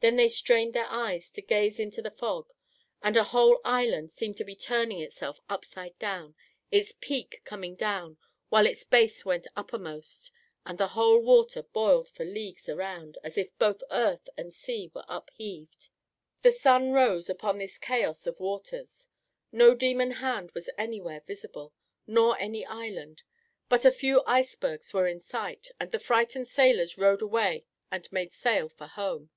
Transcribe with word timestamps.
Then 0.00 0.14
they 0.14 0.28
strained 0.28 0.72
their 0.72 0.86
eyes 0.88 1.32
to 1.32 1.42
gaze 1.42 1.80
into 1.80 2.00
the 2.00 2.12
fog, 2.12 2.52
and 3.02 3.16
a 3.16 3.24
whole 3.24 3.60
island 3.64 4.12
seemed 4.12 4.36
to 4.36 4.44
be 4.44 4.54
turning 4.54 5.00
itself 5.00 5.40
upside 5.48 5.98
down, 5.98 6.36
its 6.70 6.94
peak 7.00 7.40
coming 7.44 7.74
down, 7.74 8.16
while 8.48 8.68
its 8.68 8.84
base 8.84 9.24
went 9.24 9.48
uppermost, 9.56 10.30
and 10.64 10.78
the 10.78 10.86
whole 10.94 11.18
water 11.18 11.64
boiled 11.64 12.08
for 12.08 12.24
leagues 12.24 12.68
around, 12.68 13.18
as 13.24 13.36
if 13.36 13.58
both 13.58 13.82
earth 13.90 14.28
and 14.36 14.54
sea 14.54 14.92
were 14.94 15.04
upheaved. 15.08 15.88
The 16.42 16.52
sun 16.52 16.92
rose 16.92 17.28
upon 17.28 17.58
this 17.58 17.76
chaos 17.76 18.28
of 18.28 18.38
waters. 18.38 19.08
No 19.50 19.74
demon 19.74 20.12
hand 20.12 20.52
was 20.52 20.70
anywhere 20.78 21.22
visible, 21.26 21.74
nor 22.06 22.38
any 22.38 22.64
island, 22.64 23.24
but 23.68 23.84
a 23.84 23.90
few 23.90 24.22
icebergs 24.24 24.94
were 24.94 25.08
in 25.08 25.18
sight, 25.18 25.72
and 25.80 25.90
the 25.90 25.98
frightened 25.98 26.46
sailors 26.46 26.96
rowed 26.96 27.22
away 27.22 27.66
and 27.90 28.06
made 28.12 28.32
sail 28.32 28.68
for 28.68 28.86
home. 28.86 29.30